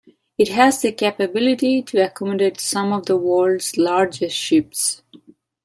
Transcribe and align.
It 0.35 0.47
has 0.47 0.81
the 0.81 0.91
capability 0.93 1.83
to 1.83 2.03
accommodate 2.05 2.59
some 2.59 2.91
of 2.91 3.05
the 3.05 3.15
world's 3.15 3.77
largest 3.77 4.35
ships. 4.35 5.03